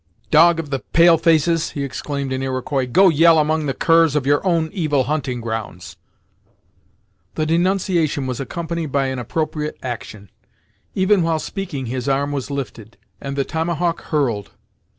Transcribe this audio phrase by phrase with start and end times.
[0.31, 4.25] "Dog of the pale faces!" he exclaimed in Iroquois, "go yell among the curs of
[4.25, 5.95] your own evil hunting grounds!"
[7.35, 10.31] The denunciation was accompanied by an appropriate action.
[10.95, 14.49] Even while speaking his arm was lifted, and the tomahawk hurled.